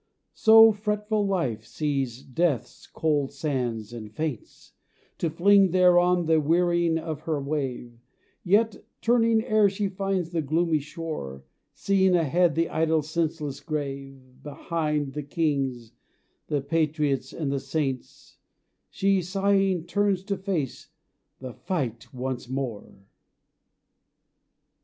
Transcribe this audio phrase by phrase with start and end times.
[0.33, 4.73] So fretful Life sees Death's cold sands and faints
[5.19, 7.99] To fling thereon the wearing of her wave,
[8.43, 11.43] Yet, turning ere she finds the gloomy shore,
[11.75, 15.91] Seeing ahead the idle senseless grave, Behind the Kings,
[16.47, 18.39] the Patriots and the Saints,
[18.89, 20.89] She sighing turns to face
[21.37, 23.05] the fight once more.